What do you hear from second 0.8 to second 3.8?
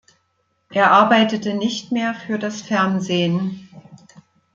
arbeitete nicht mehr für das Fernsehen.